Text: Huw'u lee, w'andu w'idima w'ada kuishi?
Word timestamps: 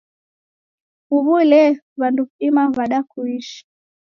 Huw'u 1.09 1.35
lee, 1.49 1.71
w'andu 1.99 2.21
w'idima 2.27 2.63
w'ada 2.75 2.99
kuishi? 3.09 3.59